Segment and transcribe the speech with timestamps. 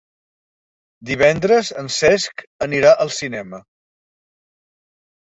[1.09, 3.59] Divendres en Cesc anirà al cinema.